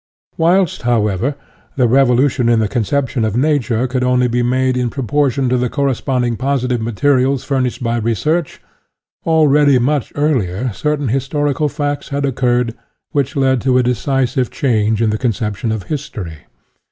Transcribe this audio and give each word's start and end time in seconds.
Whilst, 0.35 0.81
however, 0.81 1.35
the 1.75 1.87
revolution 1.87 2.49
in 2.49 2.57
the 2.57 2.67
conception 2.67 3.23
of 3.23 3.37
Nature 3.37 3.85
could 3.85 4.03
only 4.03 4.27
be 4.27 4.41
made 4.41 4.75
in 4.75 4.89
proportion 4.89 5.47
to 5.49 5.57
the 5.59 5.69
corresponding 5.69 6.37
positive 6.37 6.81
materials 6.81 7.43
furnished 7.43 7.83
by 7.83 7.97
research, 7.97 8.59
already 9.27 9.77
much 9.77 10.11
earlier 10.15 10.73
certain 10.73 11.09
historical 11.09 11.69
facts 11.69 12.09
had 12.09 12.25
oc 12.25 12.33
curred 12.33 12.73
which 13.11 13.35
led 13.35 13.61
to 13.61 13.77
a 13.77 13.83
decisive 13.83 14.49
change 14.49 15.03
in 15.03 15.11
the 15.11 15.19
conception 15.19 15.71
of 15.71 15.83
history. 15.83 16.45